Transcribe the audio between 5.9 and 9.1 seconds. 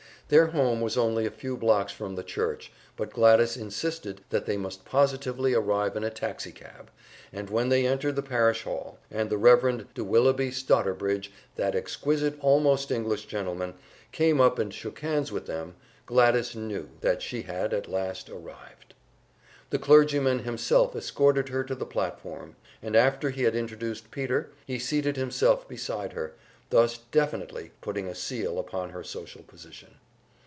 in a taxi cab, and when they entered the Parish Hall